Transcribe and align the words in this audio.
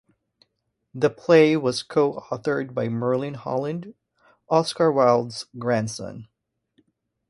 The 0.95 1.11
play 1.11 1.55
was 1.55 1.83
co-authored 1.83 2.73
by 2.73 2.89
Merlin 2.89 3.35
Holland, 3.35 3.93
Oscar 4.49 4.91
Wilde's 4.91 5.45
grandson. 5.59 6.27